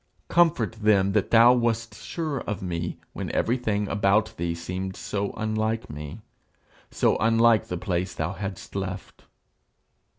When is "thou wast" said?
1.29-1.93